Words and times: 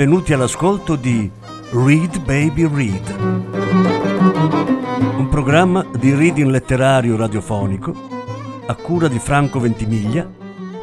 benvenuti 0.00 0.32
all'ascolto 0.32 0.96
di 0.96 1.30
Read 1.72 2.24
Baby 2.24 2.66
Read, 2.66 3.16
un 5.18 5.28
programma 5.28 5.84
di 5.98 6.14
reading 6.14 6.48
letterario 6.48 7.18
radiofonico 7.18 7.94
a 8.64 8.74
cura 8.76 9.08
di 9.08 9.18
Franco 9.18 9.60
Ventimiglia 9.60 10.26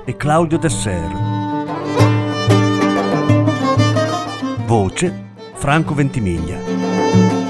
e 0.06 0.16
Claudio 0.16 0.60
Desser. 0.60 1.12
Voce 4.68 5.32
Franco 5.56 5.96
Ventimiglia. 5.96 6.60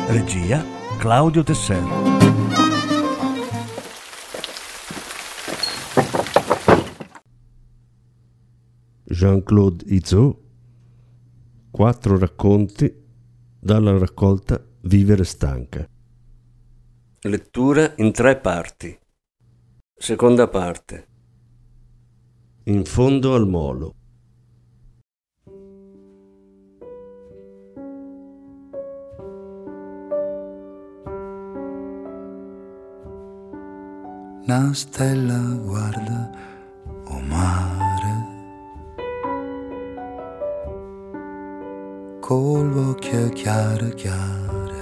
Regia 0.07 0.63
Claudio 0.97 1.43
Desser. 1.43 1.83
Jean-Claude 9.03 9.83
Izzo, 9.87 10.46
quattro 11.77 12.17
racconti 12.17 12.91
dalla 13.59 13.95
raccolta 13.99 14.59
Vivere 14.85 15.23
stanca. 15.23 15.87
Lettura 17.21 17.93
in 17.97 18.11
tre 18.11 18.39
parti. 18.39 18.97
Seconda 19.95 20.47
parte. 20.47 21.07
In 22.63 22.83
fondo 22.83 23.35
al 23.35 23.47
molo. 23.47 23.93
Una 34.47 34.73
stella 34.73 35.37
guarda 35.61 36.16
col 42.27 42.75
occhio 42.77 43.29
chiaro 43.29 43.87
chiare 43.95 44.81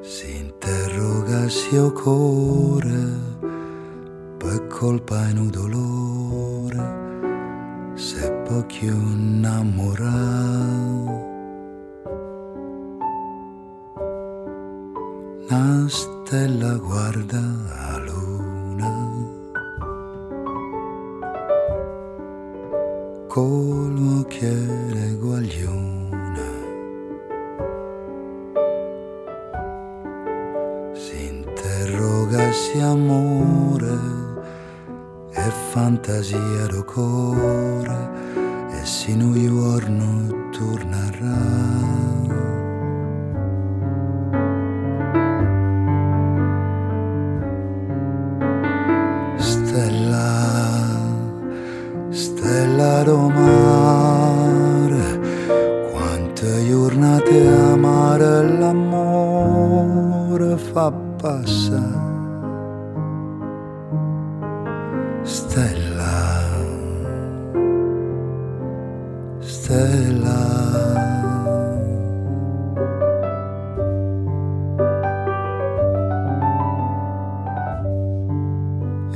si 0.00 0.36
interroga 0.36 1.48
se 1.48 1.78
o 1.80 1.90
per 4.38 4.68
colpa 4.68 5.28
e 5.30 5.32
un 5.32 5.50
dolore 5.50 6.82
se 7.96 8.30
può 8.44 8.64
più 8.66 8.94
innamorare 8.94 10.12
una 15.50 15.88
stella 15.88 16.76
guarda 16.76 17.40
la 17.40 18.13
col 23.34 24.24
che 24.28 25.16
guagliona 25.18 26.50
si 30.92 31.26
interroga 31.26 32.52
se 32.52 32.80
amore 32.80 33.98
e 35.32 35.50
fantasia 35.72 36.66
do 36.68 36.84
cuore 36.84 38.08
e 38.70 38.84
se 38.84 39.10
un 39.10 39.32
giorno 39.32 40.50
tornerà 40.50 42.53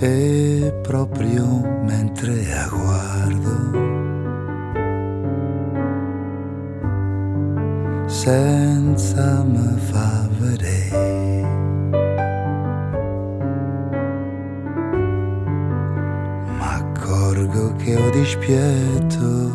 E 0.00 0.72
proprio 0.82 1.44
mentre 1.82 2.46
la 2.46 2.68
guardo, 2.70 3.56
senza 8.06 9.42
me 9.42 9.76
fa 9.76 10.28
vedere. 10.38 11.42
M'accorgo 16.58 17.74
che 17.78 17.96
ho 17.96 18.10
dispieto, 18.10 19.50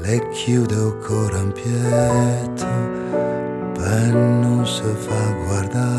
le 0.00 0.28
chiudo 0.30 0.92
ancora 0.92 1.40
in 1.40 1.52
pieto, 1.52 2.66
per 3.74 4.14
non 4.14 4.64
si 4.66 4.82
fa 4.96 5.32
guardare. 5.44 5.89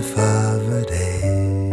Fa 0.00 0.56
vedere. 0.56 1.68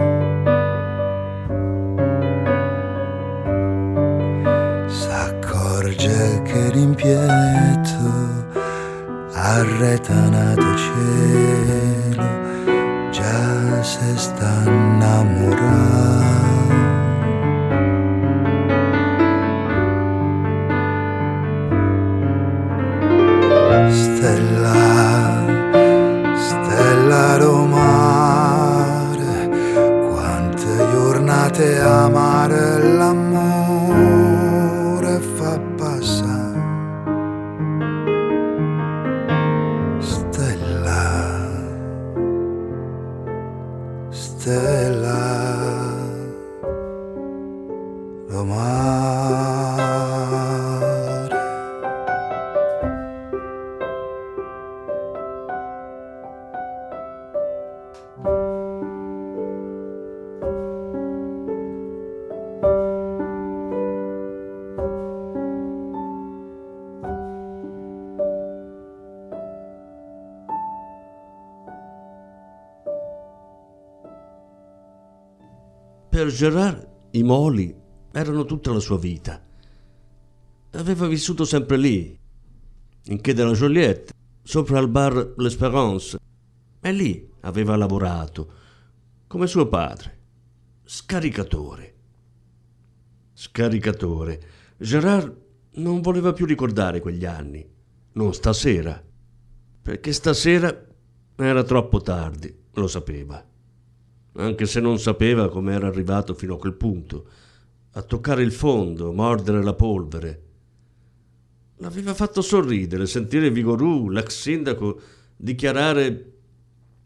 S'accorge 4.88 6.42
che 6.44 6.70
rimpietto 6.72 8.52
arretanato 9.34 10.76
cielo 10.76 12.28
già 13.12 13.82
se 13.82 14.18
sta 14.18 14.64
innamorando. 14.66 16.53
Per 76.14 76.28
Gerard 76.28 76.88
i 77.14 77.24
moli 77.24 77.76
erano 78.12 78.46
tutta 78.46 78.72
la 78.72 78.78
sua 78.78 79.00
vita. 79.00 79.44
Aveva 80.74 81.08
vissuto 81.08 81.44
sempre 81.44 81.76
lì, 81.76 82.16
in 83.06 83.20
Quai 83.20 83.34
de 83.34 83.44
la 83.44 83.54
Joliette, 83.54 84.14
sopra 84.44 84.78
al 84.78 84.90
bar 84.90 85.34
L'Espérance. 85.38 86.20
E 86.80 86.92
lì 86.92 87.28
aveva 87.40 87.76
lavorato, 87.76 88.52
come 89.26 89.48
suo 89.48 89.68
padre, 89.68 90.20
scaricatore. 90.84 91.96
Scaricatore. 93.34 94.42
Gerard 94.78 95.36
non 95.78 96.02
voleva 96.02 96.32
più 96.32 96.46
ricordare 96.46 97.00
quegli 97.00 97.26
anni, 97.26 97.68
non 98.12 98.36
stasera, 98.36 99.04
perché 99.82 100.14
stasera 100.14 100.88
era 101.38 101.64
troppo 101.64 102.02
tardi, 102.02 102.56
lo 102.74 102.88
sapeva. 102.88 103.44
Anche 104.36 104.66
se 104.66 104.80
non 104.80 105.00
sapeva 105.00 105.50
come 105.50 105.74
era 105.74 105.88
arrivato 105.88 106.34
fino 106.34 106.56
a 106.56 106.60
quel 106.60 106.74
punto. 106.74 107.28
a 107.96 108.02
toccare 108.02 108.42
il 108.42 108.52
fondo, 108.52 109.12
mordere 109.12 109.62
la 109.62 109.76
polvere. 109.76 110.42
L'aveva 111.78 112.16
fatto 112.16 112.42
sorridere 112.42 113.06
sentire 113.06 113.52
Vigorù, 113.52 114.10
l'ex 114.10 114.42
sindaco, 114.42 115.00
dichiarare 115.36 116.34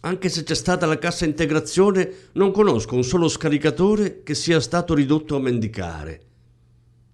anche 0.01 0.29
se 0.29 0.43
c'è 0.43 0.53
stata 0.53 0.85
la 0.85 0.97
cassa 0.97 1.25
integrazione, 1.25 2.29
non 2.33 2.51
conosco 2.51 2.95
un 2.95 3.03
solo 3.03 3.27
scaricatore 3.27 4.23
che 4.23 4.35
sia 4.35 4.61
stato 4.61 4.93
ridotto 4.93 5.35
a 5.35 5.39
mendicare. 5.39 6.21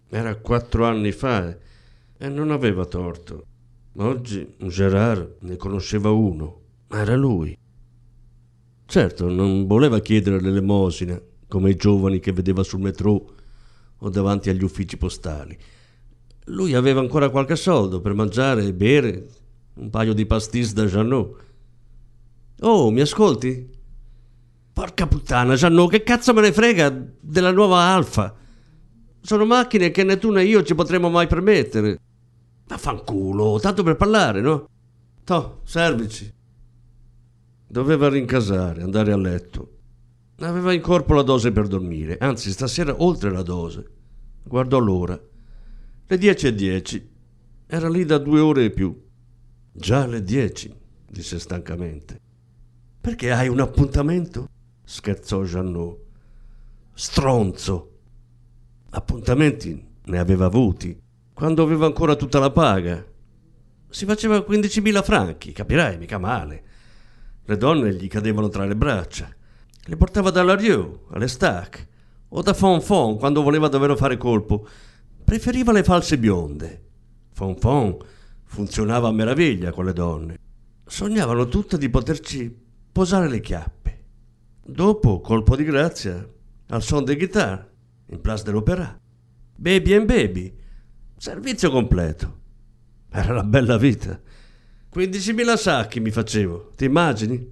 Era 0.10 0.36
quattro 0.36 0.86
anni 0.86 1.12
fa 1.12 1.58
e 2.16 2.30
non 2.30 2.52
aveva 2.52 2.86
torto. 2.86 3.46
Oggi 3.98 4.56
Gerard 4.58 5.38
ne 5.40 5.56
conosceva 5.56 6.12
uno, 6.12 6.62
era 6.92 7.16
lui. 7.16 7.58
Certo, 8.94 9.28
non 9.28 9.66
voleva 9.66 9.98
chiedere 10.02 10.40
l'elemosina, 10.40 11.20
come 11.48 11.72
i 11.72 11.76
giovani 11.76 12.20
che 12.20 12.32
vedeva 12.32 12.62
sul 12.62 12.80
metro 12.80 13.34
o 13.98 14.10
davanti 14.10 14.52
agli 14.52 14.64
uffici 14.64 14.98
postali. 14.98 15.58
Lui 16.46 16.76
aveva 16.76 17.00
ancora 17.00 17.32
qualche 17.32 17.56
soldo 17.56 18.02
per 18.02 18.14
mangiare 18.14 18.64
e 18.64 18.72
bere, 18.72 19.28
un 19.78 19.90
paio 19.90 20.14
di 20.14 20.28
pastis 20.28 20.74
da 20.74 20.86
Jeannot. 20.86 21.44
Oh, 22.60 22.92
mi 22.92 23.02
ascolti? 23.02 23.68
Porca 24.72 25.08
puttana, 25.08 25.56
Jeannot, 25.56 25.90
che 25.90 26.04
cazzo 26.04 26.32
me 26.32 26.42
ne 26.42 26.54
frega 26.54 26.96
della 27.20 27.52
nuova 27.52 27.80
Alfa? 27.80 28.32
Sono 29.22 29.46
macchine 29.46 29.90
che 29.90 30.04
né 30.04 30.20
tu 30.20 30.30
né 30.30 30.44
io 30.44 30.62
ci 30.62 30.76
potremmo 30.76 31.10
mai 31.10 31.26
permettere. 31.26 32.00
Vaffanculo, 32.68 33.58
tanto 33.60 33.82
per 33.82 33.96
parlare, 33.96 34.40
no? 34.40 34.70
Toh, 35.24 35.62
servici. 35.64 36.42
Doveva 37.74 38.08
rincasare, 38.08 38.84
andare 38.84 39.12
a 39.12 39.18
letto. 39.18 39.78
Aveva 40.42 40.74
in 40.74 40.82
corpo 40.82 41.16
la 41.16 41.24
dose 41.24 41.52
per 41.52 41.66
dormire, 41.66 42.20
anzi 42.20 42.52
stasera 42.52 43.02
oltre 43.02 43.32
la 43.32 43.42
dose. 43.42 43.84
Guardò 44.44 44.78
l'ora. 44.78 45.20
Le 46.06 46.18
dieci 46.20 46.46
e 46.46 46.54
dieci. 46.54 47.10
Era 47.66 47.90
lì 47.90 48.06
da 48.06 48.20
due 48.20 48.42
ore 48.42 48.66
e 48.66 48.70
più. 48.70 48.96
Già 49.72 50.06
le 50.06 50.22
dieci, 50.22 50.72
disse 51.10 51.40
stancamente. 51.40 52.20
Perché 53.02 53.32
hai 53.32 53.48
un 53.48 53.60
appuntamento? 53.60 54.48
scherzò 54.84 55.42
Jeannot. 55.42 55.98
Stronzo. 56.94 57.98
Appuntamenti 58.92 59.84
ne 60.04 60.20
aveva 60.20 60.46
avuti 60.46 60.96
quando 61.34 61.64
aveva 61.64 61.88
ancora 61.88 62.16
tutta 62.16 62.38
la 62.38 62.52
paga. 62.52 63.04
Si 63.90 64.06
faceva 64.06 64.38
15.000 64.38 65.04
franchi, 65.04 65.52
capirai, 65.52 65.98
mica 65.98 66.20
male. 66.20 66.66
Le 67.46 67.58
donne 67.58 67.94
gli 67.94 68.08
cadevano 68.08 68.48
tra 68.50 68.66
le 68.66 68.76
braccia. 68.76 69.30
Le 69.86 69.98
portava 69.98 70.30
dalla 70.30 70.56
Rieu, 70.56 71.08
alle 71.12 71.28
Stac, 71.28 71.88
o 72.30 72.42
da 72.42 72.54
Fonfon 72.54 73.18
quando 73.18 73.42
voleva 73.42 73.68
davvero 73.68 73.96
fare 73.96 74.18
colpo. 74.18 74.68
Preferiva 75.24 75.72
le 75.72 75.84
false 75.84 76.18
bionde. 76.18 76.82
Fonfon 77.32 77.98
funzionava 78.44 79.10
a 79.10 79.12
meraviglia 79.12 79.72
con 79.72 79.86
le 79.86 79.94
donne. 79.94 80.40
Sognavano 80.86 81.48
tutte 81.48 81.78
di 81.78 81.90
poterci 81.90 82.56
posare 82.92 83.28
le 83.28 83.40
chiappe. 83.42 84.04
Dopo, 84.66 85.20
colpo 85.20 85.56
di 85.56 85.64
grazia, 85.64 86.26
al 86.68 86.82
son 86.82 87.04
de 87.04 87.16
guitar, 87.16 87.70
in 88.08 88.22
Place 88.22 88.44
de 88.44 88.52
l'Opéra. 88.52 88.98
Baby 89.56 89.94
and 89.94 90.06
baby, 90.06 90.56
servizio 91.18 91.70
completo. 91.70 92.40
Era 93.10 93.34
la 93.34 93.44
bella 93.44 93.78
vita. 93.78 94.20
15.000 94.94 95.58
sacchi 95.58 96.00
mi 96.00 96.12
facevo, 96.12 96.72
ti 96.76 96.86
immagini? 96.86 97.52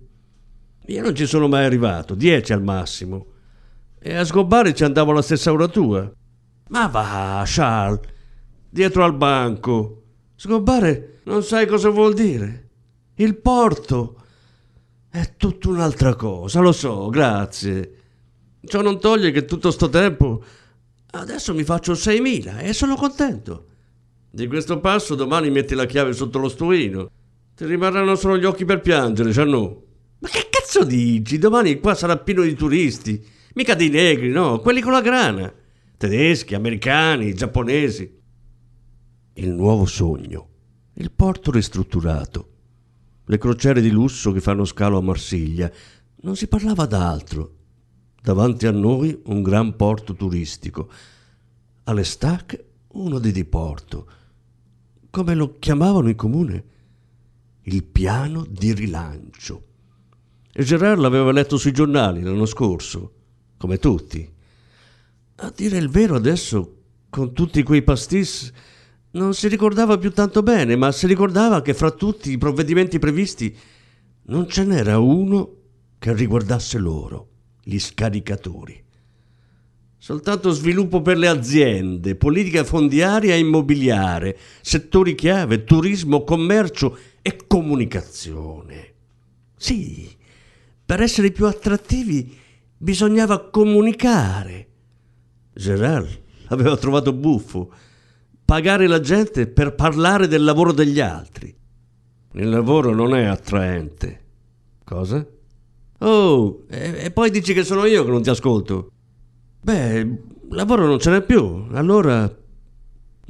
Io 0.86 1.02
non 1.02 1.16
ci 1.16 1.26
sono 1.26 1.48
mai 1.48 1.66
arrivato, 1.66 2.14
10 2.14 2.54
al 2.54 2.62
massimo. 2.62 3.26
E 4.00 4.14
a 4.14 4.24
sgobbare 4.24 4.74
ci 4.74 4.84
andavo 4.84 5.12
alla 5.12 5.22
stessa 5.22 5.52
ora 5.52 5.68
tua. 5.68 6.12
Ma 6.70 6.88
va, 6.88 7.44
Charles, 7.46 8.02
dietro 8.70 9.04
al 9.04 9.16
banco. 9.16 10.04
Sgobbare 10.36 11.22
non 11.24 11.44
sai 11.44 11.66
cosa 11.66 11.90
vuol 11.90 12.14
dire. 12.14 12.70
Il 13.16 13.38
porto 13.38 14.22
è 15.10 15.36
tutta 15.36 15.70
un'altra 15.70 16.16
cosa, 16.16 16.60
lo 16.60 16.72
so, 16.72 17.10
grazie. 17.10 17.96
Ciò 18.64 18.82
non 18.82 19.00
toglie 19.00 19.32
che 19.32 19.46
tutto 19.46 19.72
sto 19.72 19.90
tempo 19.90 20.44
adesso 21.12 21.54
mi 21.54 21.64
faccio 21.64 21.94
6.000 21.94 22.60
e 22.60 22.74
sono 22.74 22.96
contento. 22.96 23.66
Di 24.30 24.48
questo 24.48 24.80
passo 24.80 25.16
domani 25.16 25.50
metti 25.50 25.76
la 25.76 25.86
chiave 25.86 26.14
sotto 26.14 26.40
lo 26.40 26.48
stuino. 26.48 27.10
Ti 27.62 27.68
rimarranno 27.68 28.16
solo 28.16 28.40
gli 28.40 28.46
occhi 28.46 28.66
per 28.66 28.81
piangere, 28.81 29.30
Giannù. 29.30 29.86
Ma 30.18 30.30
che 30.30 30.48
cazzo 30.50 30.84
dici? 30.84 31.38
Domani 31.38 31.80
qua 31.80 31.94
sarà 31.94 32.18
pieno 32.18 32.42
di 32.42 32.56
turisti. 32.56 33.24
Mica 33.54 33.75
dei 33.75 33.90
negri, 33.90 34.31
no? 34.31 34.58
Quelli 34.58 34.81
con 34.81 34.94
la 34.94 35.02
grana. 35.02 35.54
Tedeschi, 35.96 36.56
americani, 36.56 37.36
giapponesi. 37.36 38.19
Il 39.34 39.50
nuovo 39.52 39.86
sogno. 39.86 40.50
Il 40.94 41.12
porto 41.12 41.52
ristrutturato. 41.52 42.50
Le 43.25 43.38
crociere 43.38 43.80
di 43.80 43.92
lusso 43.92 44.31
che 44.31 44.42
fanno 44.42 44.66
scalo 44.66 44.98
a 44.98 45.02
Marsiglia. 45.02 45.72
Non 46.22 46.36
si 46.36 46.48
parlava 46.48 46.88
d'altro. 46.88 47.57
Davanti 48.19 48.66
a 48.66 48.72
noi 48.72 49.22
un 49.25 49.44
gran 49.44 49.75
porto 49.75 50.16
turistico. 50.16 50.90
Alle 51.84 52.06
Stac 52.06 52.60
uno 52.94 53.19
di 53.19 53.31
diporto. 53.31 54.07
Come 55.12 55.36
lo 55.36 55.60
chiamavano 55.60 56.10
in 56.10 56.16
comune? 56.16 56.69
Il 57.63 57.84
piano 57.84 58.46
di 58.50 58.74
rilancio. 58.74 59.63
E 60.52 60.63
Gerard 60.63 61.00
l'aveva 61.00 61.31
letto 61.31 61.58
sui 61.58 61.72
giornali 61.72 62.22
l'anno 62.22 62.46
scorso, 62.46 63.13
come 63.58 63.78
tutti. 63.78 64.30
A 65.36 65.54
dire 65.56 65.78
il 65.78 65.90
vero 65.90 66.16
adesso, 66.16 66.78
con 67.10 67.34
tutti 67.34 67.63
quei 67.63 67.84
pastis, 67.84 68.52
non 69.12 69.34
si 69.34 69.48
ricordava 69.48 69.98
più 69.98 70.12
tanto 70.12 70.42
bene, 70.42 70.75
ma 70.75 70.92
si 70.92 71.08
ricordava 71.08 71.62
che 71.62 71.74
fra 71.74 71.92
tutti 71.92 72.31
i 72.31 72.38
provvedimenti 72.38 73.00
previsti 73.00 73.56
non 74.24 74.48
ce 74.48 74.64
n'era 74.64 75.00
uno 75.00 75.56
che 76.00 76.14
riguardasse 76.14 76.78
loro, 76.78 77.30
gli 77.64 77.78
scaricatori. 77.78 78.84
Soltanto 80.03 80.50
sviluppo 80.50 81.03
per 81.03 81.15
le 81.15 81.27
aziende, 81.27 82.15
politica 82.15 82.63
fondiaria 82.63 83.36
e 83.36 83.38
immobiliare, 83.38 84.36
settori 84.62 85.13
chiave, 85.13 85.63
turismo, 85.63 86.24
commercio 86.24 86.98
e 87.21 87.37
comunicazione. 87.45 88.94
Sì, 89.56 90.09
per 90.83 91.04
essere 91.04 91.30
più 91.30 91.45
attrattivi 91.45 92.35
bisognava 92.76 93.47
comunicare. 93.52 94.68
Gerard 95.54 96.19
aveva 96.49 96.76
trovato 96.78 97.14
buffo 97.14 97.71
pagare 98.44 98.87
la 98.87 99.02
gente 99.02 99.45
per 99.45 99.76
parlare 99.76 100.28
del 100.28 100.44
lavoro 100.44 100.71
degli 100.71 100.99
altri. 100.99 101.56
Il 102.33 102.49
lavoro 102.49 102.92
non 102.92 103.14
è 103.14 103.26
attraente. 103.26 104.23
Cosa? 104.83 105.23
Oh, 105.99 106.64
e, 106.68 107.04
e 107.04 107.11
poi 107.11 107.30
dici 107.30 107.54
che 107.54 107.64
sono 107.64 107.85
io 107.85 108.04
che 108.04 108.09
non 108.09 108.23
ti 108.23 108.31
ascolto. 108.31 108.94
Beh, 109.63 110.23
lavoro 110.49 110.85
non 110.87 110.99
ce 110.99 111.11
n'è 111.11 111.21
più, 111.23 111.68
allora... 111.71 112.37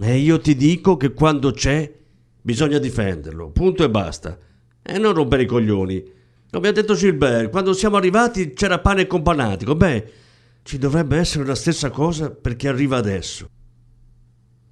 E 0.04 0.18
io 0.18 0.40
ti 0.40 0.56
dico 0.56 0.98
che 0.98 1.14
quando 1.14 1.52
c'è 1.52 2.00
bisogna 2.42 2.80
difenderlo, 2.80 3.52
punto 3.52 3.84
e 3.84 3.90
basta. 3.90 4.38
E 4.82 4.98
non 4.98 5.14
rompere 5.14 5.44
i 5.44 5.46
coglioni. 5.46 6.04
Come 6.50 6.68
ha 6.68 6.72
detto 6.72 6.96
Gilbert, 6.96 7.52
quando 7.52 7.74
siamo 7.74 7.98
arrivati 7.98 8.54
c'era 8.54 8.80
pane 8.80 9.06
companatico. 9.06 9.76
Beh, 9.76 10.12
ci 10.64 10.78
dovrebbe 10.78 11.18
essere 11.18 11.46
la 11.46 11.56
stessa 11.56 11.92
cosa 11.92 12.32
per 12.32 12.56
chi 12.56 12.68
arriva 12.68 12.98
adesso. 12.98 13.48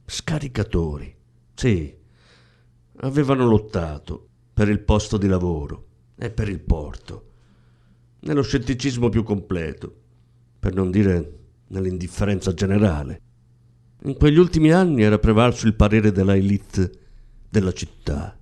Scaricatori. 0.05 1.15
Sì, 1.53 1.95
avevano 3.01 3.45
lottato 3.45 4.27
per 4.53 4.69
il 4.69 4.79
posto 4.79 5.17
di 5.17 5.27
lavoro 5.27 5.85
e 6.17 6.31
per 6.31 6.49
il 6.49 6.59
porto. 6.59 7.25
Nello 8.21 8.41
scetticismo 8.41 9.09
più 9.09 9.23
completo, 9.23 9.93
per 10.59 10.73
non 10.73 10.89
dire 10.89 11.38
nell'indifferenza 11.69 12.53
generale. 12.53 13.21
In 14.03 14.15
quegli 14.15 14.37
ultimi 14.37 14.71
anni 14.71 15.01
era 15.01 15.17
prevalso 15.17 15.67
il 15.67 15.75
parere 15.75 16.11
della 16.11 16.35
elite 16.35 16.91
della 17.49 17.73
città, 17.73 18.37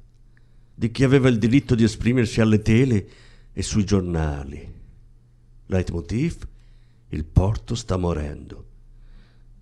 di 0.73 0.91
chi 0.91 1.03
aveva 1.03 1.29
il 1.29 1.39
diritto 1.39 1.73
di 1.73 1.83
esprimersi 1.83 2.41
alle 2.41 2.61
tele 2.61 3.07
e 3.53 3.63
sui 3.63 3.83
giornali. 3.83 4.75
Leitmotiv, 5.65 6.47
il 7.09 7.25
porto 7.25 7.73
sta 7.73 7.97
morendo. 7.97 8.65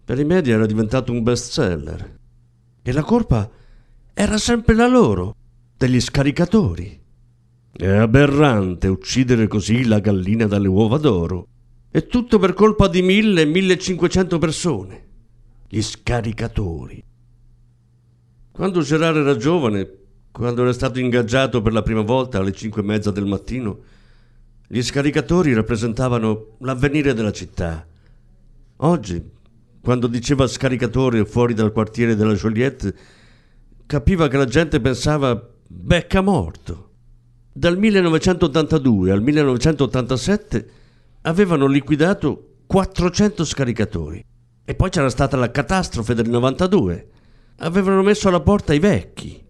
Per 0.03 0.19
i 0.19 0.25
media 0.25 0.55
era 0.55 0.65
diventato 0.65 1.11
un 1.11 1.23
bestseller. 1.23 2.19
E 2.81 2.91
la 2.91 3.03
colpa 3.03 3.49
era 4.13 4.37
sempre 4.37 4.75
la 4.75 4.87
loro, 4.87 5.35
degli 5.77 5.99
scaricatori. 5.99 7.01
È 7.71 7.87
aberrante 7.87 8.87
uccidere 8.87 9.47
così 9.47 9.85
la 9.85 9.99
gallina 9.99 10.45
dalle 10.45 10.67
uova 10.67 10.97
d'oro. 10.97 11.47
E 11.95 12.07
tutto 12.07 12.39
per 12.39 12.53
colpa 12.53 12.89
di 12.89 13.01
mille, 13.01 13.45
millecinquecento 13.45 14.37
persone. 14.37 15.03
Gli 15.65 15.81
scaricatori. 15.81 17.01
Quando 18.51 18.81
Gerard 18.81 19.15
era 19.15 19.37
giovane, 19.37 19.89
quando 20.29 20.63
era 20.63 20.73
stato 20.73 20.99
ingaggiato 20.99 21.61
per 21.61 21.71
la 21.71 21.83
prima 21.83 22.01
volta 22.01 22.37
alle 22.37 22.51
cinque 22.51 22.81
e 22.81 22.83
mezza 22.83 23.11
del 23.11 23.25
mattino, 23.25 23.79
gli 24.67 24.81
scaricatori 24.81 25.53
rappresentavano 25.53 26.57
l'avvenire 26.59 27.13
della 27.13 27.31
città. 27.31 27.87
Oggi 28.75 29.31
quando 29.79 30.07
diceva 30.07 30.47
scaricatore 30.47 31.23
fuori 31.23 31.53
dal 31.53 31.71
quartiere 31.71 32.17
della 32.17 32.33
Joliette, 32.33 32.93
capiva 33.85 34.27
che 34.27 34.35
la 34.35 34.43
gente 34.43 34.81
pensava 34.81 35.49
becca 35.65 36.19
morto. 36.19 36.89
Dal 37.53 37.77
1982 37.77 39.11
al 39.11 39.21
1987 39.21 40.83
avevano 41.25 41.67
liquidato 41.67 42.55
400 42.67 43.45
scaricatori. 43.45 44.23
E 44.63 44.75
poi 44.75 44.89
c'era 44.89 45.09
stata 45.09 45.37
la 45.37 45.51
catastrofe 45.51 46.13
del 46.13 46.29
92. 46.29 47.09
Avevano 47.57 48.01
messo 48.01 48.27
alla 48.27 48.41
porta 48.41 48.73
i 48.73 48.79
vecchi, 48.79 49.43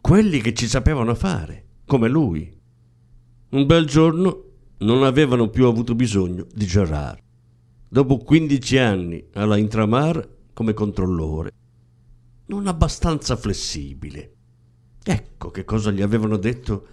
quelli 0.00 0.40
che 0.40 0.52
ci 0.52 0.68
sapevano 0.68 1.14
fare, 1.14 1.64
come 1.86 2.08
lui. 2.08 2.58
Un 3.50 3.66
bel 3.66 3.86
giorno 3.86 4.44
non 4.78 5.02
avevano 5.02 5.48
più 5.48 5.66
avuto 5.66 5.94
bisogno 5.94 6.46
di 6.52 6.66
Gerard. 6.66 7.18
Dopo 7.88 8.18
15 8.18 8.78
anni 8.78 9.26
alla 9.34 9.56
Intramar 9.56 10.26
come 10.52 10.74
controllore, 10.74 11.50
non 12.46 12.66
abbastanza 12.66 13.36
flessibile. 13.36 14.34
Ecco 15.02 15.50
che 15.50 15.64
cosa 15.64 15.90
gli 15.90 16.02
avevano 16.02 16.36
detto 16.36 16.86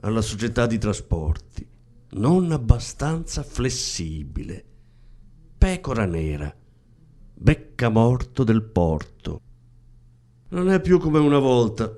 alla 0.00 0.20
società 0.20 0.66
di 0.66 0.78
trasporti. 0.78 1.69
Non 2.12 2.50
abbastanza 2.50 3.44
flessibile. 3.44 4.64
Pecora 5.56 6.06
nera. 6.06 6.52
Becca 7.32 7.88
morto 7.88 8.42
del 8.42 8.64
porto. 8.64 9.40
Non 10.48 10.70
è 10.70 10.80
più 10.80 10.98
come 10.98 11.20
una 11.20 11.38
volta, 11.38 11.96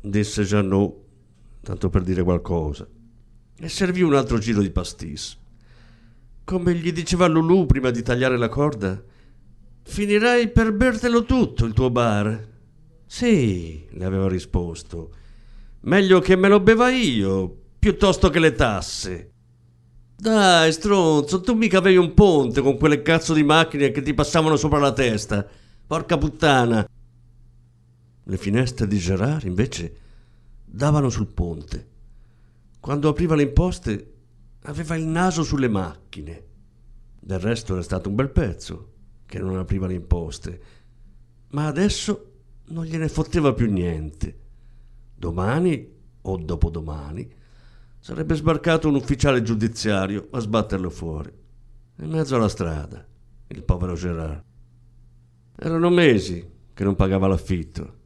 disse 0.00 0.44
Jeannot, 0.44 0.94
tanto 1.60 1.90
per 1.90 2.02
dire 2.02 2.22
qualcosa. 2.22 2.86
E 3.58 3.68
servì 3.68 4.02
un 4.02 4.14
altro 4.14 4.38
giro 4.38 4.62
di 4.62 4.70
pastis. 4.70 5.36
Come 6.44 6.74
gli 6.76 6.92
diceva 6.92 7.26
Lulu 7.26 7.66
prima 7.66 7.90
di 7.90 8.02
tagliare 8.02 8.36
la 8.36 8.48
corda, 8.48 9.02
finirai 9.82 10.50
per 10.50 10.72
bertelo 10.72 11.24
tutto 11.24 11.64
il 11.64 11.72
tuo 11.72 11.90
bar. 11.90 12.48
Sì, 13.06 13.88
le 13.90 14.04
aveva 14.04 14.28
risposto. 14.28 15.14
Meglio 15.80 16.20
che 16.20 16.36
me 16.36 16.46
lo 16.46 16.60
beva 16.60 16.90
io, 16.90 17.62
piuttosto 17.80 18.30
che 18.30 18.38
le 18.38 18.52
tasse. 18.52 19.31
Dai, 20.22 20.70
stronzo, 20.70 21.40
tu 21.40 21.54
mica 21.54 21.78
avevi 21.78 21.96
un 21.96 22.14
ponte 22.14 22.60
con 22.60 22.78
quelle 22.78 23.02
cazzo 23.02 23.34
di 23.34 23.42
macchine 23.42 23.90
che 23.90 24.02
ti 24.02 24.14
passavano 24.14 24.54
sopra 24.54 24.78
la 24.78 24.92
testa. 24.92 25.44
Porca 25.84 26.16
puttana. 26.16 26.88
Le 28.22 28.36
finestre 28.36 28.86
di 28.86 28.98
Gerard, 28.98 29.42
invece, 29.42 29.96
davano 30.64 31.08
sul 31.08 31.26
ponte. 31.26 31.88
Quando 32.78 33.08
apriva 33.08 33.34
le 33.34 33.42
imposte, 33.42 34.12
aveva 34.62 34.94
il 34.94 35.06
naso 35.06 35.42
sulle 35.42 35.68
macchine. 35.68 36.44
Del 37.18 37.40
resto 37.40 37.72
era 37.72 37.82
stato 37.82 38.08
un 38.08 38.14
bel 38.14 38.30
pezzo 38.30 38.92
che 39.26 39.40
non 39.40 39.58
apriva 39.58 39.88
le 39.88 39.94
imposte. 39.94 40.60
Ma 41.48 41.66
adesso 41.66 42.34
non 42.66 42.84
gliene 42.84 43.08
fotteva 43.08 43.54
più 43.54 43.68
niente. 43.68 44.38
Domani 45.16 45.84
o 46.20 46.36
dopodomani 46.36 47.40
sarebbe 48.02 48.34
sbarcato 48.34 48.88
un 48.88 48.96
ufficiale 48.96 49.42
giudiziario 49.42 50.26
a 50.32 50.40
sbatterlo 50.40 50.90
fuori. 50.90 51.32
In 51.98 52.10
mezzo 52.10 52.34
alla 52.34 52.48
strada, 52.48 53.06
il 53.46 53.62
povero 53.62 53.94
Gerard. 53.94 54.42
Erano 55.54 55.88
mesi 55.88 56.44
che 56.74 56.82
non 56.82 56.96
pagava 56.96 57.28
l'affitto. 57.28 58.00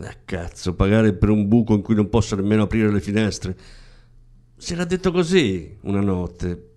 Ah, 0.00 0.14
cazzo, 0.26 0.74
pagare 0.74 1.14
per 1.14 1.30
un 1.30 1.48
buco 1.48 1.72
in 1.72 1.80
cui 1.80 1.94
non 1.94 2.10
posso 2.10 2.36
nemmeno 2.36 2.64
aprire 2.64 2.92
le 2.92 3.00
finestre. 3.00 3.56
Si 4.58 4.74
era 4.74 4.84
detto 4.84 5.10
così 5.10 5.74
una 5.84 6.02
notte. 6.02 6.72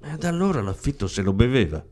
E 0.00 0.16
da 0.16 0.28
allora 0.30 0.60
l'affitto 0.62 1.06
se 1.06 1.22
lo 1.22 1.32
beveva. 1.32 1.84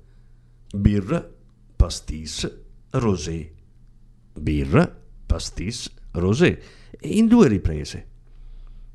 Birra, 0.75 1.31
pastis, 1.77 2.61
rosé. 2.91 3.53
Birra, 4.33 5.01
pastis, 5.27 5.95
rosé. 6.11 6.61
In 7.03 7.29
due 7.29 7.47
riprese. 7.47 8.08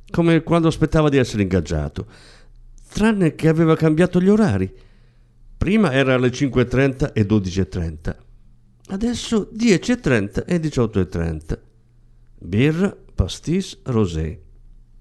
Come 0.10 0.44
quando 0.44 0.68
aspettava 0.68 1.10
di 1.10 1.18
essere 1.18 1.42
ingaggiato. 1.42 2.08
Tranne 2.90 3.36
che 3.36 3.48
aveva 3.48 3.76
cambiato 3.76 4.22
gli 4.22 4.30
orari. 4.30 4.72
Prima 5.58 5.92
era 5.92 6.14
alle 6.14 6.30
5.30 6.30 7.14
e 7.14 7.26
12.30. 7.26 8.16
Adesso 8.88 9.50
10.30 9.54 10.46
e 10.46 10.60
18.30. 10.60 11.60
Birra, 12.40 12.96
pastis, 13.16 13.80
rosé. 13.84 14.42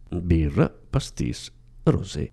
Birra, 0.09 0.73
pastis, 0.91 1.51
rosé. 1.83 2.31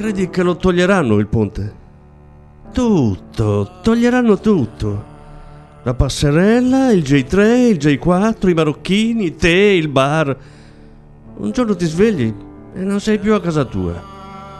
Credi 0.00 0.30
che 0.30 0.42
lo 0.42 0.56
toglieranno 0.56 1.18
il 1.18 1.26
ponte? 1.26 1.74
Tutto, 2.72 3.80
toglieranno 3.82 4.38
tutto. 4.40 5.04
La 5.82 5.92
passerella, 5.92 6.90
il 6.90 7.02
J3, 7.02 7.68
il 7.68 7.76
J4, 7.76 8.48
i 8.48 8.54
marocchini, 8.54 9.36
te, 9.36 9.50
il 9.50 9.88
bar. 9.88 10.34
Un 11.36 11.50
giorno 11.50 11.76
ti 11.76 11.84
svegli 11.84 12.34
e 12.72 12.80
non 12.80 12.98
sei 12.98 13.18
più 13.18 13.34
a 13.34 13.42
casa 13.42 13.66
tua. 13.66 14.02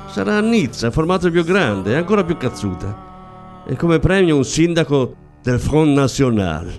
Sarà 0.09 0.37
a 0.37 0.41
Nizza, 0.43 0.91
formato 0.91 1.31
più 1.31 1.43
grande 1.43 1.93
e 1.93 1.97
ancora 1.97 2.23
più 2.23 2.37
cazzuta. 2.37 3.65
E 3.67 3.77
come 3.77 3.99
premio 3.99 4.37
un 4.37 4.45
sindaco 4.45 5.15
del 5.43 5.59
Front 5.59 5.97
National. 5.97 6.71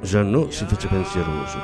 Jeannot 0.00 0.52
si 0.52 0.64
fece 0.64 0.86
pensieroso. 0.86 1.58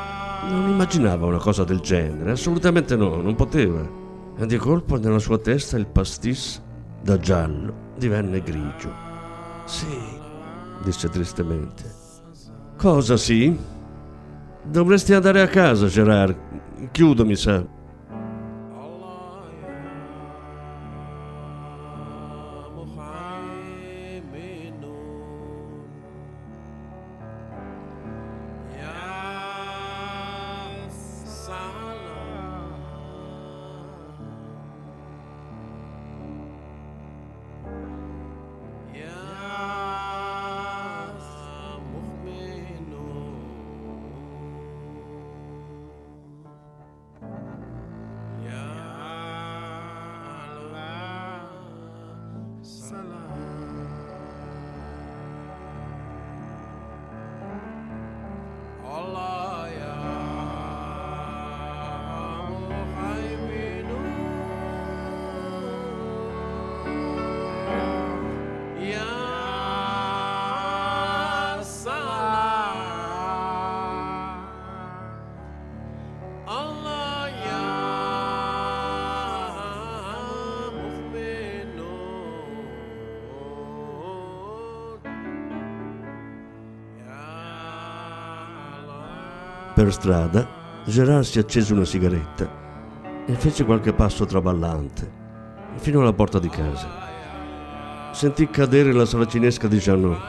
Non 0.48 0.70
immaginava 0.70 1.26
una 1.26 1.38
cosa 1.38 1.62
del 1.62 1.78
genere, 1.78 2.32
assolutamente 2.32 2.96
no, 2.96 3.22
non 3.22 3.36
poteva 3.36 4.02
e 4.36 4.46
di 4.46 4.56
colpo 4.56 4.98
nella 4.98 5.18
sua 5.18 5.38
testa 5.38 5.76
il 5.76 5.86
pastis 5.86 6.60
da 7.02 7.18
giallo 7.18 7.92
divenne 7.96 8.42
grigio. 8.42 8.92
Sì, 9.64 9.86
disse 10.82 11.08
tristemente. 11.08 11.84
Cosa 12.76 13.16
sì? 13.16 13.56
Dovresti 14.64 15.12
andare 15.12 15.40
a 15.40 15.46
casa, 15.46 15.86
Gerard. 15.86 16.36
Chiudo, 16.90 17.24
mi 17.24 17.36
sa. 17.36 17.64
Per 89.74 89.92
strada, 89.92 90.46
Gerard 90.84 91.24
si 91.24 91.40
accese 91.40 91.72
una 91.72 91.84
sigaretta 91.84 92.48
e 93.26 93.34
fece 93.34 93.64
qualche 93.64 93.92
passo 93.92 94.24
traballante 94.24 95.10
fino 95.78 96.00
alla 96.00 96.12
porta 96.12 96.38
di 96.38 96.48
casa. 96.48 96.88
Sentì 98.12 98.48
cadere 98.48 98.92
la 98.92 99.04
saracinesca 99.04 99.66
di 99.66 99.78
Jeannot 99.78 100.20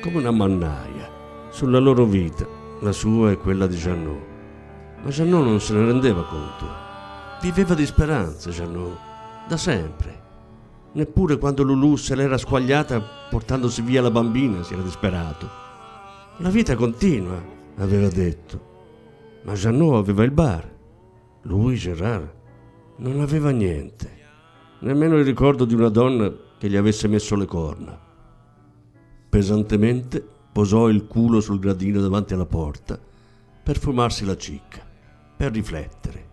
come 0.00 0.18
una 0.18 0.30
mannaia 0.30 1.10
sulla 1.50 1.80
loro 1.80 2.04
vita, 2.04 2.46
la 2.82 2.92
sua 2.92 3.32
e 3.32 3.38
quella 3.38 3.66
di 3.66 3.74
Jeannot. 3.74 4.22
Ma 5.02 5.10
Jeannot 5.10 5.44
non 5.44 5.60
se 5.60 5.74
ne 5.74 5.86
rendeva 5.86 6.22
conto. 6.22 6.66
Viveva 7.42 7.74
di 7.74 7.86
speranze, 7.86 8.50
Jeannot, 8.50 8.96
da 9.48 9.56
sempre. 9.56 10.22
Neppure 10.92 11.36
quando 11.38 11.64
Lulu 11.64 11.96
se 11.96 12.14
l'era 12.14 12.38
squagliata 12.38 13.02
portandosi 13.28 13.82
via 13.82 14.00
la 14.00 14.12
bambina 14.12 14.62
si 14.62 14.74
era 14.74 14.82
disperato. 14.82 15.50
La 16.36 16.50
vita 16.50 16.76
continua, 16.76 17.42
aveva 17.78 18.06
detto. 18.06 18.73
Ma 19.44 19.52
Jeannot 19.52 19.96
aveva 19.96 20.24
il 20.24 20.30
bar. 20.30 20.72
Lui, 21.42 21.76
Gerard, 21.76 22.32
non 22.96 23.20
aveva 23.20 23.50
niente. 23.50 24.22
Nemmeno 24.80 25.16
il 25.16 25.24
ricordo 25.24 25.64
di 25.64 25.74
una 25.74 25.90
donna 25.90 26.32
che 26.58 26.68
gli 26.70 26.76
avesse 26.76 27.08
messo 27.08 27.36
le 27.36 27.44
corna. 27.44 27.98
Pesantemente 29.28 30.26
posò 30.52 30.88
il 30.88 31.06
culo 31.06 31.40
sul 31.40 31.58
gradino 31.58 32.00
davanti 32.00 32.32
alla 32.32 32.46
porta 32.46 32.98
per 33.62 33.78
fumarsi 33.78 34.24
la 34.24 34.36
cicca, 34.36 34.80
per 35.36 35.52
riflettere. 35.52 36.30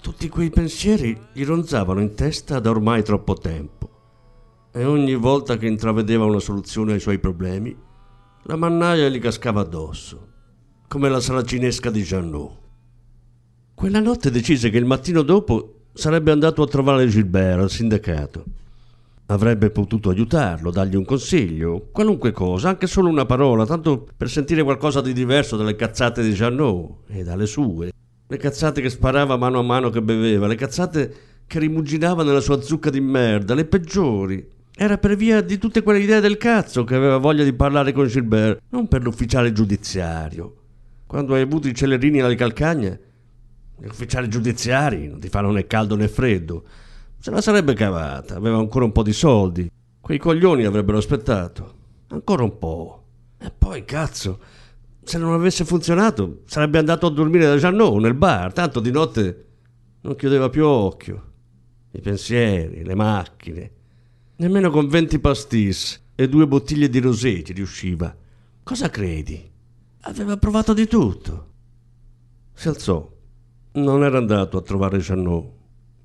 Tutti 0.00 0.28
quei 0.28 0.50
pensieri 0.50 1.16
gli 1.32 1.44
ronzavano 1.44 2.00
in 2.00 2.14
testa 2.14 2.58
da 2.58 2.70
ormai 2.70 3.04
troppo 3.04 3.34
tempo 3.34 3.88
e 4.72 4.84
ogni 4.84 5.14
volta 5.14 5.56
che 5.56 5.66
intravedeva 5.66 6.24
una 6.24 6.38
soluzione 6.38 6.92
ai 6.92 7.00
suoi 7.00 7.18
problemi, 7.18 7.76
la 8.44 8.56
mannaia 8.56 9.08
gli 9.08 9.18
cascava 9.18 9.60
addosso 9.60 10.29
come 10.90 11.08
la 11.08 11.20
saracinesca 11.20 11.88
di 11.88 12.02
Jeannot. 12.02 12.50
Quella 13.74 14.00
notte 14.00 14.28
decise 14.28 14.70
che 14.70 14.78
il 14.78 14.84
mattino 14.84 15.22
dopo 15.22 15.82
sarebbe 15.92 16.32
andato 16.32 16.62
a 16.62 16.66
trovare 16.66 17.06
Gilbert 17.06 17.60
al 17.60 17.70
sindacato. 17.70 18.44
Avrebbe 19.26 19.70
potuto 19.70 20.10
aiutarlo, 20.10 20.72
dargli 20.72 20.96
un 20.96 21.04
consiglio, 21.04 21.90
qualunque 21.92 22.32
cosa, 22.32 22.70
anche 22.70 22.88
solo 22.88 23.08
una 23.08 23.24
parola, 23.24 23.64
tanto 23.66 24.08
per 24.16 24.28
sentire 24.28 24.64
qualcosa 24.64 25.00
di 25.00 25.12
diverso 25.12 25.56
dalle 25.56 25.76
cazzate 25.76 26.24
di 26.24 26.32
Jeannot 26.32 27.02
e 27.06 27.22
dalle 27.22 27.46
sue. 27.46 27.92
Le 28.26 28.36
cazzate 28.36 28.80
che 28.80 28.90
sparava 28.90 29.36
mano 29.36 29.60
a 29.60 29.62
mano 29.62 29.90
che 29.90 30.02
beveva, 30.02 30.48
le 30.48 30.56
cazzate 30.56 31.14
che 31.46 31.60
rimuginava 31.60 32.24
nella 32.24 32.40
sua 32.40 32.60
zucca 32.62 32.90
di 32.90 33.00
merda, 33.00 33.54
le 33.54 33.64
peggiori. 33.64 34.44
Era 34.74 34.98
per 34.98 35.14
via 35.14 35.40
di 35.40 35.56
tutte 35.56 35.84
quelle 35.84 36.00
idee 36.00 36.18
del 36.18 36.36
cazzo 36.36 36.82
che 36.82 36.96
aveva 36.96 37.18
voglia 37.18 37.44
di 37.44 37.52
parlare 37.52 37.92
con 37.92 38.08
Gilbert, 38.08 38.62
non 38.70 38.88
per 38.88 39.04
l'ufficiale 39.04 39.52
giudiziario. 39.52 40.56
Quando 41.10 41.34
hai 41.34 41.42
avuto 41.42 41.66
i 41.66 41.74
celerini 41.74 42.20
alle 42.20 42.36
calcagna, 42.36 42.96
gli 43.76 43.84
ufficiali 43.84 44.28
giudiziari 44.28 45.08
non 45.08 45.18
ti 45.18 45.28
fanno 45.28 45.50
né 45.50 45.66
caldo 45.66 45.96
né 45.96 46.06
freddo. 46.06 46.64
Se 47.18 47.32
la 47.32 47.40
sarebbe 47.40 47.74
cavata, 47.74 48.36
aveva 48.36 48.58
ancora 48.58 48.84
un 48.84 48.92
po' 48.92 49.02
di 49.02 49.12
soldi. 49.12 49.68
Quei 50.00 50.18
coglioni 50.18 50.64
avrebbero 50.64 50.98
aspettato. 50.98 51.78
Ancora 52.10 52.44
un 52.44 52.56
po'. 52.58 53.06
E 53.38 53.50
poi, 53.50 53.84
cazzo, 53.84 54.38
se 55.02 55.18
non 55.18 55.32
avesse 55.32 55.64
funzionato, 55.64 56.42
sarebbe 56.44 56.78
andato 56.78 57.06
a 57.06 57.10
dormire 57.10 57.46
da 57.46 57.56
Jeannot 57.56 58.00
nel 58.00 58.14
bar, 58.14 58.52
tanto 58.52 58.78
di 58.78 58.92
notte 58.92 59.46
non 60.02 60.14
chiudeva 60.14 60.48
più 60.48 60.64
occhio. 60.64 61.32
I 61.90 62.00
pensieri, 62.00 62.84
le 62.84 62.94
macchine. 62.94 63.70
Nemmeno 64.36 64.70
con 64.70 64.86
venti 64.86 65.18
pastis 65.18 66.00
e 66.14 66.28
due 66.28 66.46
bottiglie 66.46 66.88
di 66.88 67.00
rosé 67.00 67.42
ci 67.42 67.52
riusciva. 67.52 68.16
Cosa 68.62 68.88
credi? 68.90 69.49
Aveva 70.02 70.36
provato 70.38 70.72
di 70.72 70.86
tutto. 70.86 71.48
Si 72.54 72.68
alzò. 72.68 73.10
Non 73.72 74.02
era 74.02 74.16
andato 74.16 74.56
a 74.56 74.62
trovare 74.62 74.98
Jeannot. 74.98 75.52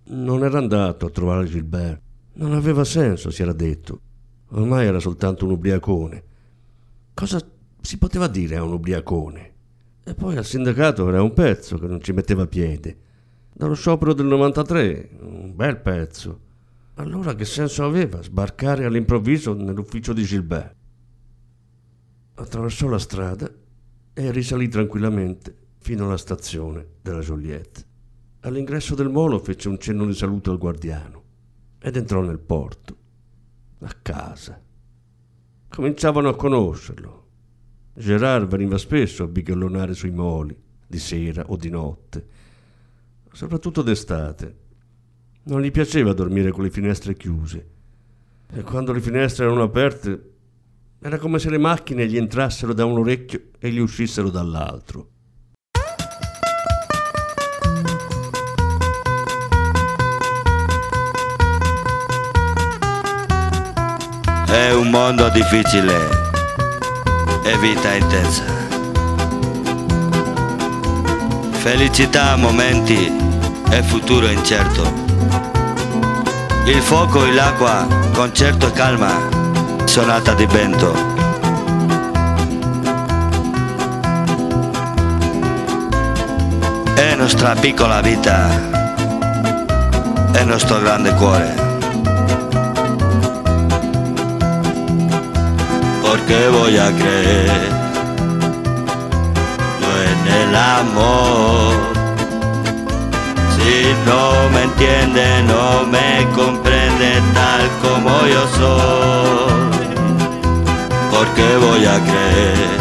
Non 0.07 0.43
era 0.43 0.57
andato 0.57 1.05
a 1.05 1.09
trovare 1.09 1.45
Gilbert. 1.45 2.01
Non 2.33 2.53
aveva 2.53 2.83
senso, 2.83 3.31
si 3.31 3.41
era 3.41 3.53
detto. 3.53 4.01
Ormai 4.49 4.85
era 4.85 4.99
soltanto 4.99 5.45
un 5.45 5.51
ubriacone. 5.51 6.23
Cosa 7.13 7.39
si 7.79 7.97
poteva 7.97 8.27
dire 8.27 8.57
a 8.57 8.63
un 8.63 8.73
ubriacone? 8.73 9.53
E 10.03 10.13
poi 10.13 10.35
al 10.35 10.45
sindacato 10.45 11.07
era 11.07 11.23
un 11.23 11.33
pezzo 11.33 11.77
che 11.77 11.87
non 11.87 12.01
ci 12.01 12.11
metteva 12.11 12.45
piede. 12.45 12.97
Dallo 13.53 13.73
sciopero 13.73 14.13
del 14.13 14.25
93, 14.25 15.17
un 15.21 15.55
bel 15.55 15.79
pezzo. 15.79 16.39
Allora 16.95 17.33
che 17.33 17.45
senso 17.45 17.85
aveva 17.85 18.21
sbarcare 18.21 18.85
all'improvviso 18.85 19.53
nell'ufficio 19.53 20.11
di 20.11 20.23
Gilbert? 20.23 20.75
Attraversò 22.35 22.87
la 22.87 22.99
strada 22.99 23.51
e 24.17 24.31
risalì 24.31 24.69
tranquillamente 24.69 25.53
fino 25.79 26.05
alla 26.05 26.15
stazione 26.15 26.87
della 27.01 27.19
Joliette. 27.19 27.85
All'ingresso 28.39 28.95
del 28.95 29.09
molo 29.09 29.39
fece 29.39 29.67
un 29.67 29.77
cenno 29.77 30.05
di 30.05 30.13
saluto 30.13 30.51
al 30.51 30.57
guardiano 30.57 31.23
ed 31.79 31.97
entrò 31.97 32.21
nel 32.21 32.39
porto, 32.39 32.97
a 33.79 33.93
casa. 34.01 34.59
Cominciavano 35.67 36.29
a 36.29 36.35
conoscerlo. 36.35 37.23
Gerard 37.93 38.47
veniva 38.47 38.77
spesso 38.77 39.23
a 39.23 39.27
bighellonare 39.27 39.93
sui 39.93 40.11
moli, 40.11 40.57
di 40.87 40.97
sera 40.97 41.43
o 41.47 41.57
di 41.57 41.69
notte, 41.69 42.27
soprattutto 43.33 43.81
d'estate. 43.81 44.55
Non 45.43 45.61
gli 45.61 45.71
piaceva 45.71 46.13
dormire 46.13 46.51
con 46.51 46.63
le 46.63 46.71
finestre 46.71 47.15
chiuse 47.15 47.69
e 48.53 48.61
quando 48.61 48.93
le 48.93 49.01
finestre 49.01 49.43
erano 49.43 49.63
aperte 49.63 50.34
era 51.05 51.19
come 51.19 51.37
se 51.37 51.51
le 51.51 51.59
macchine 51.59 52.07
gli 52.07 52.17
entrassero 52.17 52.73
da 52.73 52.83
un 52.83 52.97
orecchio 52.97 53.49
e 53.59 53.69
gli 53.69 53.77
uscissero 53.77 54.31
dall'altro. 54.31 55.09
È 64.47 64.73
un 64.73 64.89
mondo 64.89 65.29
difficile 65.29 65.93
e 67.43 67.57
vita 67.59 67.93
intensa. 67.93 68.45
Felicità 71.51 72.31
a 72.31 72.35
momenti 72.35 73.11
e 73.69 73.83
futuro 73.83 74.27
incerto. 74.27 74.91
Il 76.65 76.81
fuoco 76.81 77.23
e 77.23 77.31
l'acqua, 77.31 77.85
concerto 78.11 78.69
e 78.69 78.71
calma, 78.71 79.44
sonata 79.87 80.33
di 80.33 80.45
vento. 80.45 80.93
È 86.95 87.15
nostra 87.15 87.53
piccola 87.55 88.01
vita, 88.01 88.49
è 90.31 90.43
nostro 90.43 90.79
grande 90.79 91.13
cuore. 91.13 91.53
Porque 96.01 96.49
voy 96.49 96.77
a 96.77 96.91
creer 96.91 97.69
no 99.81 99.89
en 100.11 100.27
el 100.41 100.55
amor. 100.55 101.75
Si 103.55 103.93
no 104.05 104.49
me 104.49 104.63
entiende, 104.63 105.43
no 105.43 105.85
me 105.85 106.25
comprende 106.35 107.21
tal 107.33 107.69
como 107.81 108.25
yo 108.25 108.47
soy 108.57 109.74
porque 111.15 111.57
voy 111.57 111.85
a 111.85 111.97
creer 112.09 112.77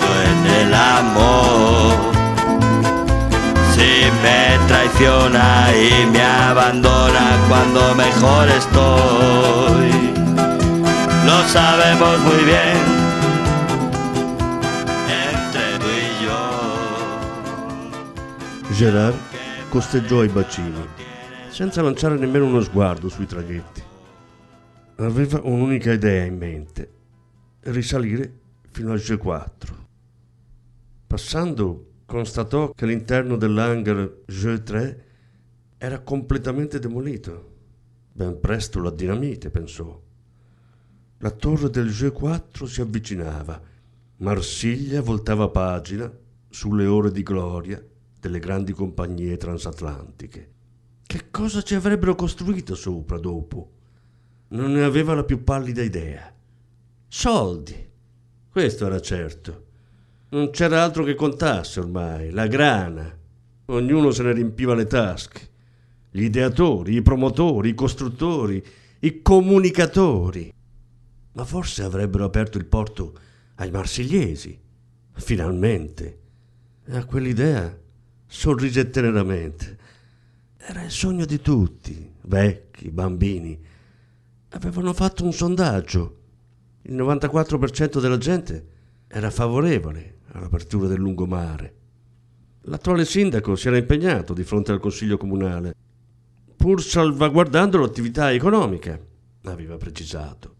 yo 0.00 0.10
en 0.32 0.40
el 0.60 0.74
amor. 0.74 1.94
Si 3.74 3.90
me 4.24 4.58
traiciona 4.66 5.70
y 5.74 6.06
me 6.06 6.22
abandona 6.22 7.26
cuando 7.48 7.94
mejor 7.94 8.48
estoy, 8.48 9.90
lo 11.26 11.48
sabemos 11.48 12.18
muy 12.20 12.44
bien. 12.44 12.96
Gerard 18.72 19.14
costeggiò 19.70 20.22
i 20.22 20.28
bacini, 20.28 20.86
senza 21.48 21.80
lanciare 21.80 22.18
nemmeno 22.18 22.44
uno 22.44 22.60
sguardo 22.60 23.08
sui 23.08 23.24
traghetti. 23.24 23.85
Aveva 24.98 25.42
un'unica 25.42 25.92
idea 25.92 26.24
in 26.24 26.38
mente, 26.38 26.90
risalire 27.64 28.32
fino 28.70 28.92
al 28.92 28.98
G4. 28.98 29.74
Passando, 31.06 31.90
constatò 32.06 32.70
che 32.70 32.86
l'interno 32.86 33.36
dell'hangar 33.36 34.22
G3 34.26 34.96
era 35.76 35.98
completamente 36.00 36.78
demolito. 36.78 37.52
Ben 38.10 38.40
presto 38.40 38.80
la 38.80 38.88
dinamite, 38.90 39.50
pensò. 39.50 40.00
La 41.18 41.30
torre 41.30 41.68
del 41.68 41.88
G4 41.88 42.64
si 42.64 42.80
avvicinava. 42.80 43.60
Marsiglia 44.16 45.02
voltava 45.02 45.50
pagina 45.50 46.10
sulle 46.48 46.86
ore 46.86 47.12
di 47.12 47.22
gloria 47.22 47.84
delle 48.18 48.38
grandi 48.38 48.72
compagnie 48.72 49.36
transatlantiche. 49.36 50.52
Che 51.02 51.30
cosa 51.30 51.60
ci 51.60 51.74
avrebbero 51.74 52.14
costruito 52.14 52.74
sopra 52.74 53.18
dopo? 53.18 53.75
Non 54.48 54.72
ne 54.72 54.84
aveva 54.84 55.14
la 55.14 55.24
più 55.24 55.42
pallida 55.42 55.82
idea. 55.82 56.32
Soldi, 57.08 57.88
questo 58.48 58.86
era 58.86 59.00
certo. 59.00 59.64
Non 60.28 60.50
c'era 60.50 60.82
altro 60.82 61.02
che 61.02 61.14
contasse 61.14 61.80
ormai, 61.80 62.30
la 62.30 62.46
grana. 62.46 63.16
Ognuno 63.66 64.10
se 64.10 64.22
ne 64.22 64.32
riempiva 64.32 64.74
le 64.74 64.86
tasche. 64.86 65.48
Gli 66.10 66.22
ideatori, 66.22 66.94
i 66.94 67.02
promotori, 67.02 67.70
i 67.70 67.74
costruttori, 67.74 68.64
i 69.00 69.22
comunicatori. 69.22 70.52
Ma 71.32 71.44
forse 71.44 71.82
avrebbero 71.82 72.24
aperto 72.24 72.58
il 72.58 72.66
porto 72.66 73.18
ai 73.56 73.70
marsigliesi. 73.70 74.58
Finalmente. 75.12 76.18
E 76.86 76.96
a 76.96 77.04
quell'idea 77.04 77.76
sorrise 78.26 78.90
teneramente. 78.90 79.78
Era 80.56 80.84
il 80.84 80.90
sogno 80.90 81.24
di 81.24 81.40
tutti, 81.40 82.12
vecchi, 82.22 82.90
bambini. 82.90 83.58
Avevano 84.50 84.92
fatto 84.92 85.24
un 85.24 85.32
sondaggio. 85.32 86.18
Il 86.82 86.94
94% 86.94 88.00
della 88.00 88.18
gente 88.18 88.68
era 89.08 89.30
favorevole 89.30 90.20
all'apertura 90.32 90.86
del 90.86 91.00
lungomare. 91.00 91.74
L'attuale 92.62 93.04
sindaco 93.04 93.56
si 93.56 93.68
era 93.68 93.76
impegnato 93.76 94.32
di 94.32 94.42
fronte 94.42 94.72
al 94.72 94.80
consiglio 94.80 95.16
comunale, 95.16 95.74
pur 96.56 96.82
salvaguardando 96.82 97.78
l'attività 97.78 98.32
economica, 98.32 98.98
aveva 99.44 99.76
precisato. 99.76 100.54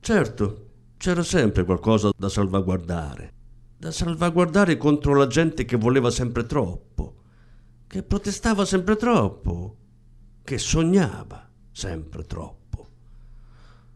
Certo, 0.00 0.68
c'era 0.96 1.22
sempre 1.22 1.64
qualcosa 1.64 2.10
da 2.16 2.28
salvaguardare, 2.28 3.32
da 3.76 3.90
salvaguardare 3.90 4.76
contro 4.76 5.14
la 5.14 5.26
gente 5.26 5.64
che 5.64 5.76
voleva 5.76 6.10
sempre 6.10 6.44
troppo, 6.46 7.16
che 7.86 8.02
protestava 8.02 8.64
sempre 8.64 8.96
troppo, 8.96 9.76
che 10.44 10.58
sognava 10.58 11.50
sempre 11.72 12.24
troppo, 12.24 12.59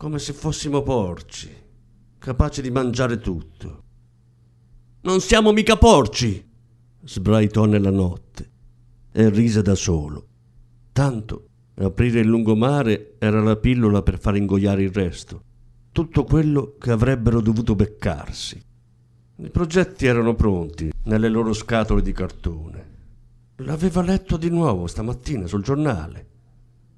come 0.04 0.18
se 0.18 0.34
fossimo 0.34 0.82
porci, 0.82 1.50
capaci 2.18 2.60
di 2.60 2.70
mangiare 2.70 3.20
tutto. 3.20 3.82
Non 5.00 5.22
siamo 5.22 5.50
mica 5.50 5.78
porci! 5.78 6.46
sbraitò 7.02 7.64
nella 7.64 7.90
notte 7.90 8.50
e 9.12 9.30
rise 9.30 9.62
da 9.62 9.74
solo. 9.74 10.26
Tanto 10.92 11.46
aprire 11.76 12.20
il 12.20 12.26
lungomare 12.26 13.14
era 13.18 13.40
la 13.40 13.56
pillola 13.56 14.02
per 14.02 14.18
far 14.18 14.36
ingoiare 14.36 14.82
il 14.82 14.92
resto, 14.92 15.42
tutto 15.90 16.24
quello 16.24 16.74
che 16.78 16.90
avrebbero 16.90 17.40
dovuto 17.40 17.74
beccarsi. 17.74 18.62
I 19.36 19.48
progetti 19.48 20.04
erano 20.04 20.34
pronti 20.34 20.92
nelle 21.04 21.30
loro 21.30 21.54
scatole 21.54 22.02
di 22.02 22.12
cartone. 22.12 22.90
L'aveva 23.56 24.02
letto 24.02 24.36
di 24.36 24.50
nuovo 24.50 24.86
stamattina 24.86 25.46
sul 25.46 25.62
giornale. 25.62 26.28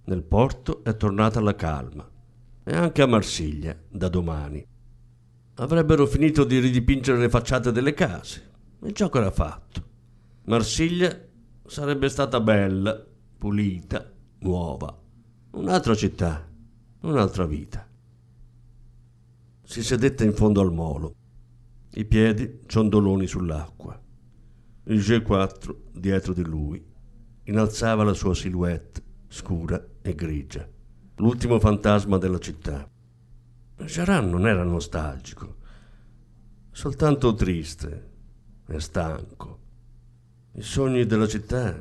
Nel 0.06 0.24
porto 0.24 0.82
è 0.82 0.96
tornata 0.96 1.38
la 1.38 1.54
calma 1.54 2.10
e 2.68 2.74
anche 2.74 3.00
a 3.00 3.06
Marsiglia 3.06 3.78
da 3.88 4.08
domani. 4.08 4.66
Avrebbero 5.54 6.04
finito 6.04 6.42
di 6.42 6.58
ridipingere 6.58 7.16
le 7.16 7.28
facciate 7.28 7.70
delle 7.70 7.94
case. 7.94 8.50
Il 8.82 8.92
gioco 8.92 9.18
era 9.18 9.30
fatto. 9.30 9.84
Marsiglia 10.46 11.16
sarebbe 11.64 12.08
stata 12.08 12.40
bella, 12.40 13.06
pulita, 13.38 14.12
nuova. 14.40 15.00
Un'altra 15.52 15.94
città, 15.94 16.44
un'altra 17.02 17.46
vita. 17.46 17.88
Si 19.62 19.82
sedette 19.84 20.24
in 20.24 20.32
fondo 20.32 20.60
al 20.60 20.72
molo, 20.72 21.14
i 21.92 22.04
piedi 22.04 22.62
ciondoloni 22.66 23.28
sull'acqua. 23.28 24.02
Il 24.86 24.98
G4 24.98 25.76
dietro 25.92 26.32
di 26.32 26.44
lui 26.44 26.84
innalzava 27.44 28.02
la 28.02 28.12
sua 28.12 28.34
silhouette 28.34 29.02
scura 29.28 29.82
e 30.02 30.14
grigia, 30.16 30.68
l'ultimo 31.18 31.58
fantasma 31.58 32.18
della 32.18 32.38
città. 32.38 32.88
Geran 33.84 34.28
non 34.28 34.46
era 34.46 34.64
nostalgico, 34.64 35.56
soltanto 36.70 37.34
triste 37.34 38.10
e 38.66 38.80
stanco. 38.80 39.60
I 40.52 40.62
sogni 40.62 41.06
della 41.06 41.26
città 41.26 41.74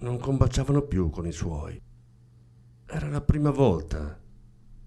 non 0.00 0.18
combaciavano 0.18 0.82
più 0.82 1.10
con 1.10 1.26
i 1.26 1.32
suoi. 1.32 1.80
Era 2.86 3.08
la 3.08 3.20
prima 3.20 3.50
volta. 3.50 4.18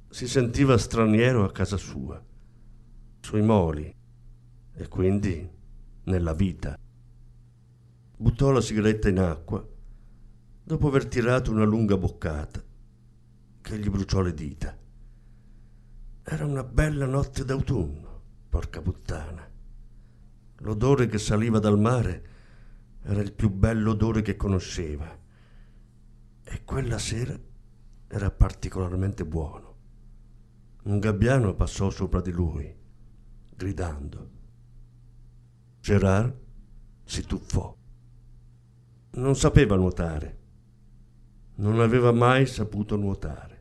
Si 0.09 0.27
sentiva 0.27 0.77
straniero 0.77 1.43
a 1.43 1.51
casa 1.51 1.77
sua, 1.77 2.23
sui 3.19 3.41
moli 3.41 3.93
e 4.73 4.87
quindi 4.87 5.47
nella 6.03 6.33
vita. 6.33 6.77
Buttò 8.17 8.51
la 8.51 8.61
sigaretta 8.61 9.09
in 9.09 9.19
acqua 9.19 9.67
dopo 10.63 10.87
aver 10.87 11.05
tirato 11.07 11.51
una 11.51 11.65
lunga 11.65 11.97
boccata 11.97 12.63
che 13.65 13.79
gli 13.79 13.89
bruciò 13.89 14.21
le 14.21 14.35
dita. 14.35 14.77
Era 16.21 16.45
una 16.45 16.63
bella 16.63 17.07
notte 17.07 17.43
d'autunno, 17.43 18.21
porca 18.47 18.79
puttana. 18.79 19.49
L'odore 20.57 21.07
che 21.07 21.17
saliva 21.17 21.57
dal 21.57 21.79
mare 21.79 22.29
era 23.01 23.21
il 23.21 23.33
più 23.33 23.49
bello 23.49 23.91
odore 23.91 24.21
che 24.21 24.35
conosceva 24.35 25.17
e 26.43 26.63
quella 26.63 26.99
sera 26.99 27.35
era 28.07 28.29
particolarmente 28.29 29.25
buono. 29.25 29.75
Un 30.83 30.99
gabbiano 30.99 31.55
passò 31.55 31.89
sopra 31.89 32.21
di 32.21 32.31
lui, 32.31 32.71
gridando. 33.55 34.29
Gerard 35.79 36.37
si 37.03 37.23
tuffò. 37.23 37.75
Non 39.13 39.35
sapeva 39.35 39.75
nuotare. 39.75 40.37
Non 41.55 41.79
aveva 41.79 42.11
mai 42.11 42.45
saputo 42.45 42.95
nuotare. 42.95 43.54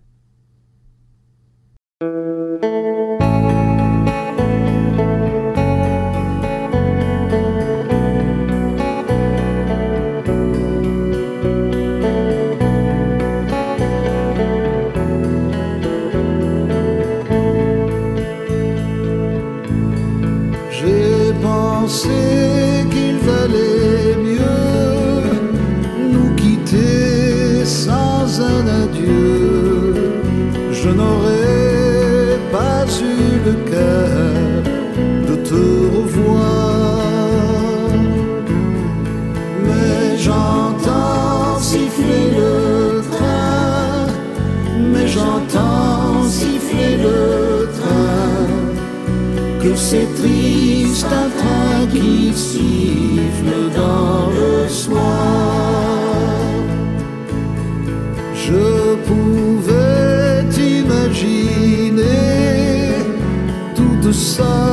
de 49.74 49.78
ces 49.78 50.06
tristes 50.14 51.04
attaques 51.06 51.90
qui 51.90 52.32
sifflent 52.32 53.70
dans 53.74 54.30
le 54.30 54.68
soir. 54.68 55.02
Je 58.34 58.94
pouvais 59.06 60.44
imaginer 60.78 62.02
tout 63.74 64.12
ça. 64.12 64.63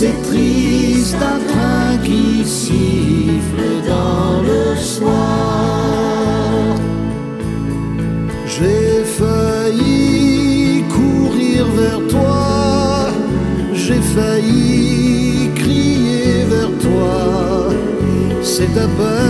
C'est 0.00 0.22
triste 0.22 1.22
un 1.34 1.40
train 1.50 1.98
qui 2.02 2.42
siffle 2.42 3.66
dans 3.86 4.40
le 4.50 4.74
soir. 4.74 6.64
J'ai 8.46 9.04
failli 9.18 10.84
courir 10.96 11.66
vers 11.82 12.02
toi, 12.08 13.10
j'ai 13.74 14.02
failli 14.16 15.50
crier 15.54 16.44
vers 16.54 16.72
toi. 16.86 17.68
C'est 18.42 18.74
à 18.84 18.88
peine 18.98 19.29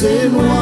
c'est 0.00 0.28
moi. 0.28 0.57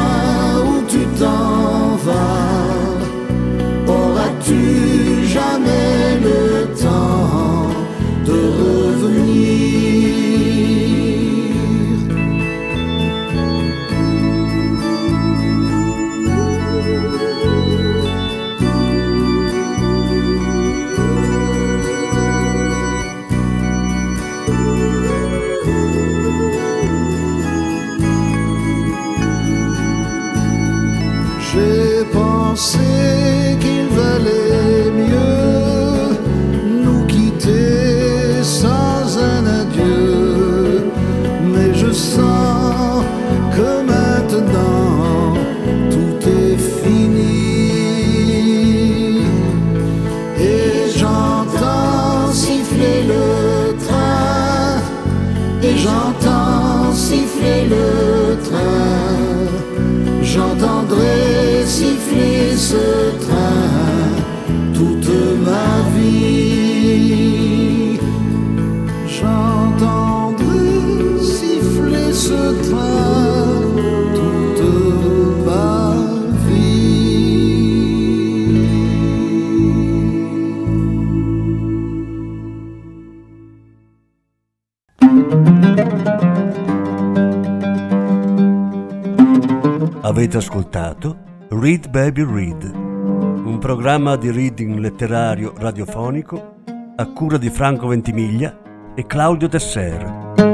Avete 90.01 90.37
ascoltato 90.37 91.17
Read 91.49 91.89
Baby 91.89 92.25
Read, 92.25 92.63
un 92.73 93.57
programma 93.59 94.17
di 94.17 94.31
reading 94.31 94.79
letterario 94.79 95.53
radiofonico 95.55 96.55
a 96.95 97.05
cura 97.13 97.37
di 97.37 97.49
Franco 97.49 97.87
Ventimiglia 97.87 98.93
e 98.95 99.05
Claudio 99.05 99.47
Tesser. 99.47 100.46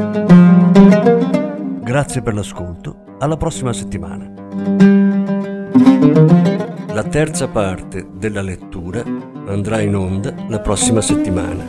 Grazie 1.83 2.21
per 2.21 2.33
l'ascolto, 2.33 3.17
alla 3.19 3.35
prossima 3.35 3.73
settimana. 3.73 4.31
La 6.93 7.03
terza 7.03 7.49
parte 7.49 8.07
della 8.13 8.41
lettura 8.41 9.03
andrà 9.47 9.81
in 9.81 9.93
onda 9.93 10.33
la 10.47 10.61
prossima 10.61 11.01
settimana. 11.01 11.67